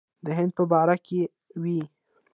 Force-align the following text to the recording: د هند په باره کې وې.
د 0.25 0.27
هند 0.37 0.51
په 0.57 0.63
باره 0.71 0.95
کې 1.05 1.21
وې. 1.61 1.79